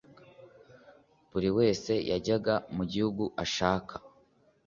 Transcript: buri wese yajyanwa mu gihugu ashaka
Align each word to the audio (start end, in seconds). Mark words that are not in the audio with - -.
buri 1.31 1.49
wese 1.57 1.91
yajyanwa 2.11 2.53
mu 2.75 2.83
gihugu 2.91 3.23
ashaka 3.43 3.93